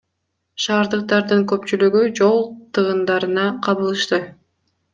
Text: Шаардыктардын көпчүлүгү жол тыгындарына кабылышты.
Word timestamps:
Шаардыктардын 0.63 1.43
көпчүлүгү 1.51 2.03
жол 2.21 2.43
тыгындарына 2.79 3.47
кабылышты. 3.69 4.23